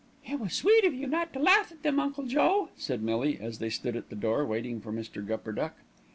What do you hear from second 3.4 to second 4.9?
they stood at the door waiting